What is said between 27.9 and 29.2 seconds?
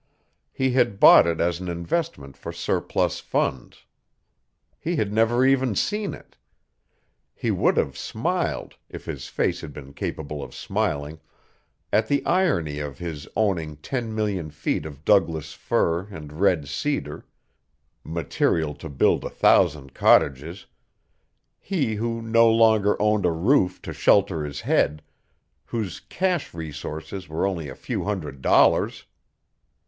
hundred dollars.